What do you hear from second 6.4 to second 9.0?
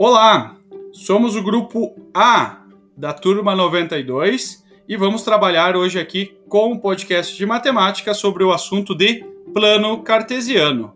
com um podcast de matemática sobre o assunto